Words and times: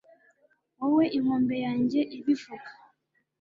Wowe 0.77 1.05
inkombe 1.17 1.55
yanjye 1.65 1.99
ibivuga 2.17 2.69